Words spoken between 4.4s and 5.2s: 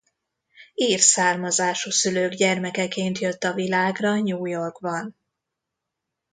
Yorkban.